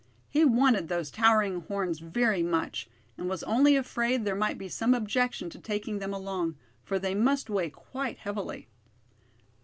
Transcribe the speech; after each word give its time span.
He 0.31 0.43
wanted 0.43 0.87
those 0.87 1.11
towering 1.11 1.61
horns 1.67 1.99
very 1.99 2.41
much, 2.41 2.89
and 3.19 3.29
was 3.29 3.43
only 3.43 3.75
afraid 3.75 4.25
there 4.25 4.33
might 4.33 4.57
be 4.57 4.67
some 4.67 4.95
objection 4.95 5.47
to 5.51 5.59
taking 5.59 5.99
them 5.99 6.11
along, 6.11 6.55
for 6.83 6.97
they 6.97 7.13
must 7.13 7.51
weigh 7.51 7.69
quite 7.69 8.17
heavily. 8.17 8.67